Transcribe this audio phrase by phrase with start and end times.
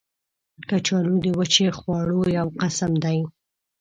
[0.67, 3.17] کچالو د وچې خواړو یو قسم دی